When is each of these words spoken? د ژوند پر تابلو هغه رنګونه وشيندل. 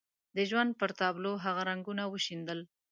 د 0.35 0.37
ژوند 0.49 0.71
پر 0.79 0.89
تابلو 0.99 1.31
هغه 1.43 1.61
رنګونه 1.69 2.03
وشيندل. 2.07 2.59